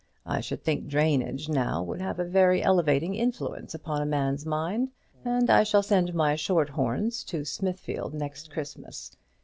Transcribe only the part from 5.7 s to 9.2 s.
send my short horns to Smithfield next Christmas.